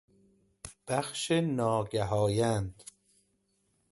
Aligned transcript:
بخش 0.87 1.31
ناگه 1.31 2.03
آیند 2.13 2.81